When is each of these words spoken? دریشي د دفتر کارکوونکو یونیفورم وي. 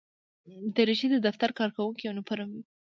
دریشي 0.75 1.07
د 1.11 1.15
دفتر 1.27 1.49
کارکوونکو 1.59 2.05
یونیفورم 2.07 2.49
وي. 2.53 2.63